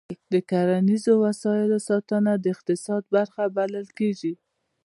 د 0.33 0.35
کرنیزو 0.49 1.13
وسایلو 1.25 1.77
ساتنه 1.89 2.31
د 2.39 2.45
اقتصاد 2.55 3.03
برخه 3.15 3.43
بلل 3.57 3.87
کېږي. 3.97 4.33